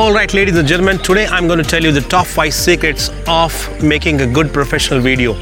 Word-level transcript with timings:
All 0.00 0.14
right, 0.14 0.32
ladies 0.32 0.56
and 0.56 0.66
gentlemen, 0.66 0.96
today 0.96 1.26
I'm 1.26 1.46
going 1.46 1.58
to 1.58 1.70
tell 1.70 1.82
you 1.82 1.92
the 1.92 2.00
top 2.00 2.26
five 2.26 2.54
secrets 2.54 3.10
of 3.28 3.52
making 3.82 4.22
a 4.22 4.26
good 4.26 4.50
professional 4.50 4.98
video. 4.98 5.34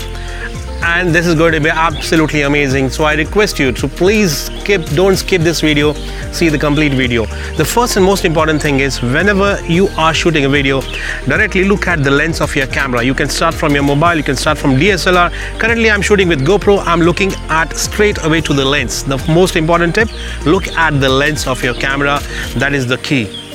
And 0.82 1.14
this 1.14 1.28
is 1.28 1.36
going 1.36 1.52
to 1.52 1.60
be 1.60 1.68
absolutely 1.68 2.42
amazing. 2.42 2.90
So 2.90 3.04
I 3.04 3.14
request 3.14 3.60
you 3.60 3.70
to 3.70 3.86
please 3.86 4.32
skip, 4.46 4.84
don't 4.96 5.14
skip 5.14 5.42
this 5.42 5.60
video, 5.60 5.92
see 6.32 6.48
the 6.48 6.58
complete 6.58 6.92
video. 6.92 7.26
The 7.56 7.64
first 7.64 7.96
and 7.96 8.04
most 8.04 8.24
important 8.24 8.60
thing 8.60 8.80
is 8.80 9.00
whenever 9.00 9.64
you 9.68 9.86
are 9.96 10.12
shooting 10.12 10.44
a 10.44 10.48
video, 10.48 10.80
directly 11.28 11.62
look 11.62 11.86
at 11.86 12.02
the 12.02 12.10
lens 12.10 12.40
of 12.40 12.56
your 12.56 12.66
camera. 12.66 13.04
You 13.04 13.14
can 13.14 13.28
start 13.28 13.54
from 13.54 13.76
your 13.76 13.84
mobile, 13.84 14.16
you 14.16 14.24
can 14.24 14.34
start 14.34 14.58
from 14.58 14.72
DSLR. 14.72 15.30
Currently 15.60 15.88
I'm 15.88 16.02
shooting 16.02 16.26
with 16.26 16.44
GoPro, 16.44 16.84
I'm 16.84 17.00
looking 17.00 17.30
at 17.48 17.76
straight 17.76 18.24
away 18.24 18.40
to 18.40 18.52
the 18.52 18.64
lens. 18.64 19.04
The 19.04 19.18
most 19.28 19.54
important 19.54 19.94
tip, 19.94 20.08
look 20.44 20.66
at 20.66 21.00
the 21.00 21.08
lens 21.08 21.46
of 21.46 21.62
your 21.62 21.74
camera. 21.74 22.18
That 22.56 22.74
is 22.74 22.88
the 22.88 22.98
key 22.98 23.47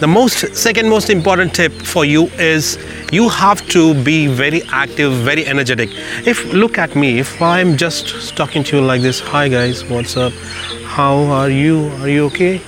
the 0.00 0.06
most 0.06 0.54
second 0.54 0.88
most 0.88 1.10
important 1.10 1.52
tip 1.52 1.72
for 1.72 2.04
you 2.04 2.26
is 2.38 2.78
you 3.10 3.28
have 3.28 3.66
to 3.68 3.94
be 4.04 4.28
very 4.28 4.62
active 4.70 5.12
very 5.12 5.44
energetic. 5.44 5.90
If 6.24 6.52
look 6.52 6.78
at 6.78 6.94
me 6.94 7.18
if 7.18 7.42
i'm 7.42 7.76
just 7.76 8.36
talking 8.36 8.62
to 8.64 8.76
you 8.76 8.82
like 8.82 9.02
this 9.02 9.18
hi 9.18 9.48
guys 9.48 9.84
what's 9.84 10.16
up? 10.16 10.32
How 10.84 11.16
are 11.38 11.50
you? 11.50 11.88
Are 12.00 12.08
you 12.08 12.26
okay 12.26 12.60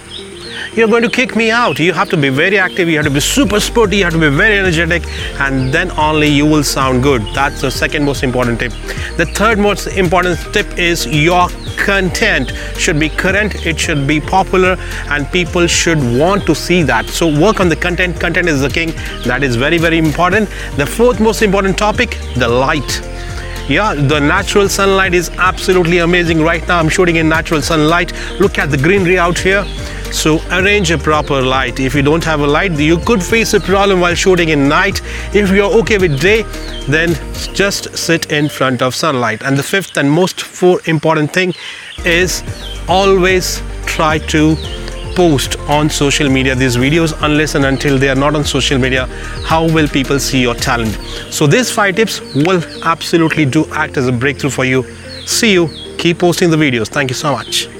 you're 0.80 0.88
going 0.88 1.02
to 1.02 1.10
kick 1.10 1.36
me 1.36 1.50
out. 1.50 1.78
You 1.78 1.92
have 1.92 2.08
to 2.08 2.16
be 2.16 2.30
very 2.30 2.58
active, 2.58 2.88
you 2.88 2.96
have 2.96 3.04
to 3.04 3.10
be 3.10 3.20
super 3.20 3.60
sporty, 3.60 3.98
you 3.98 4.04
have 4.04 4.14
to 4.14 4.18
be 4.18 4.30
very 4.34 4.58
energetic, 4.58 5.06
and 5.38 5.70
then 5.70 5.90
only 5.98 6.26
you 6.26 6.46
will 6.46 6.64
sound 6.64 7.02
good. 7.02 7.20
That's 7.34 7.60
the 7.60 7.70
second 7.70 8.06
most 8.06 8.22
important 8.22 8.60
tip. 8.60 8.72
The 9.18 9.26
third 9.26 9.58
most 9.58 9.88
important 9.88 10.38
tip 10.54 10.78
is 10.78 11.06
your 11.06 11.48
content 11.76 12.52
should 12.78 12.98
be 12.98 13.10
current, 13.10 13.66
it 13.66 13.78
should 13.78 14.06
be 14.06 14.22
popular, 14.22 14.78
and 15.10 15.30
people 15.30 15.66
should 15.66 15.98
want 16.18 16.46
to 16.46 16.54
see 16.54 16.82
that. 16.84 17.06
So, 17.10 17.28
work 17.28 17.60
on 17.60 17.68
the 17.68 17.76
content. 17.76 18.18
Content 18.18 18.48
is 18.48 18.62
the 18.62 18.70
king, 18.70 18.92
that 19.26 19.42
is 19.42 19.56
very, 19.56 19.76
very 19.76 19.98
important. 19.98 20.48
The 20.78 20.86
fourth 20.86 21.20
most 21.20 21.42
important 21.42 21.76
topic 21.76 22.16
the 22.36 22.48
light 22.48 23.02
yeah 23.68 23.94
the 23.94 24.18
natural 24.18 24.68
sunlight 24.68 25.14
is 25.14 25.28
absolutely 25.38 25.98
amazing 25.98 26.42
right 26.42 26.66
now 26.66 26.78
i'm 26.78 26.88
shooting 26.88 27.16
in 27.16 27.28
natural 27.28 27.62
sunlight 27.62 28.12
look 28.40 28.58
at 28.58 28.70
the 28.70 28.76
greenery 28.76 29.18
out 29.18 29.38
here 29.38 29.64
so 30.12 30.40
arrange 30.50 30.90
a 30.90 30.98
proper 30.98 31.40
light. 31.40 31.80
If 31.80 31.94
you 31.94 32.02
don't 32.02 32.24
have 32.24 32.40
a 32.40 32.46
light 32.46 32.72
you 32.72 32.98
could 32.98 33.22
face 33.22 33.54
a 33.54 33.60
problem 33.60 34.00
while 34.00 34.14
shooting 34.14 34.50
in 34.50 34.68
night. 34.68 35.00
If 35.34 35.50
you're 35.50 35.72
okay 35.80 35.98
with 35.98 36.20
day 36.20 36.42
then 36.88 37.14
just 37.54 37.96
sit 37.96 38.30
in 38.32 38.48
front 38.48 38.82
of 38.82 38.94
sunlight. 38.94 39.42
And 39.42 39.56
the 39.56 39.62
fifth 39.62 39.96
and 39.96 40.10
most 40.10 40.42
four 40.42 40.80
important 40.86 41.32
thing 41.32 41.54
is 42.04 42.42
always 42.88 43.62
try 43.86 44.18
to 44.18 44.56
post 45.14 45.58
on 45.68 45.90
social 45.90 46.28
media 46.28 46.54
these 46.54 46.76
videos 46.76 47.16
unless 47.22 47.54
and 47.54 47.64
until 47.64 47.98
they 47.98 48.08
are 48.08 48.14
not 48.14 48.34
on 48.34 48.44
social 48.44 48.78
media. 48.78 49.06
How 49.44 49.66
will 49.66 49.88
people 49.88 50.18
see 50.18 50.40
your 50.40 50.54
talent? 50.54 50.94
So 51.30 51.46
these 51.46 51.70
five 51.70 51.96
tips 51.96 52.20
will 52.34 52.62
absolutely 52.84 53.44
do 53.44 53.66
act 53.72 53.96
as 53.96 54.06
a 54.06 54.12
breakthrough 54.12 54.50
for 54.50 54.64
you. 54.64 54.82
See 55.26 55.52
you. 55.52 55.68
Keep 55.98 56.18
posting 56.18 56.50
the 56.50 56.56
videos. 56.56 56.88
Thank 56.88 57.10
you 57.10 57.16
so 57.16 57.32
much 57.32 57.79